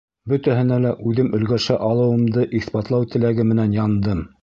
Бөтәһенә 0.31 0.79
лә 0.85 0.93
үҙем 1.11 1.29
өлгәшә 1.41 1.79
алыуымды 1.89 2.49
иҫбатлау 2.63 3.11
теләге 3.15 3.51
менән 3.55 3.83
яндым. 3.83 4.31